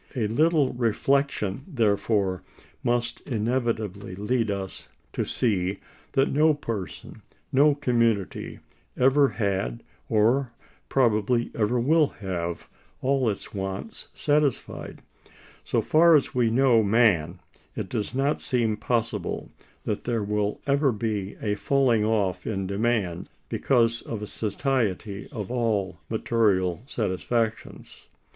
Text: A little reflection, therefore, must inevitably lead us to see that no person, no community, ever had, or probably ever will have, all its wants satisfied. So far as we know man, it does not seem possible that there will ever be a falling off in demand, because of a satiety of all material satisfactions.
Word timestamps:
A 0.15 0.25
little 0.25 0.73
reflection, 0.73 1.63
therefore, 1.67 2.41
must 2.83 3.21
inevitably 3.21 4.15
lead 4.15 4.49
us 4.49 4.87
to 5.13 5.25
see 5.25 5.77
that 6.13 6.31
no 6.31 6.55
person, 6.55 7.21
no 7.51 7.75
community, 7.75 8.61
ever 8.97 9.29
had, 9.29 9.83
or 10.09 10.53
probably 10.89 11.51
ever 11.53 11.79
will 11.79 12.07
have, 12.07 12.67
all 13.01 13.29
its 13.29 13.53
wants 13.53 14.07
satisfied. 14.15 15.03
So 15.63 15.83
far 15.83 16.15
as 16.15 16.33
we 16.33 16.49
know 16.49 16.81
man, 16.81 17.39
it 17.75 17.87
does 17.87 18.15
not 18.15 18.41
seem 18.41 18.77
possible 18.77 19.51
that 19.83 20.05
there 20.05 20.23
will 20.23 20.59
ever 20.65 20.91
be 20.91 21.35
a 21.43 21.53
falling 21.53 22.03
off 22.03 22.47
in 22.47 22.65
demand, 22.65 23.29
because 23.49 24.01
of 24.01 24.23
a 24.23 24.25
satiety 24.25 25.29
of 25.31 25.51
all 25.51 25.99
material 26.09 26.81
satisfactions. 26.87 28.07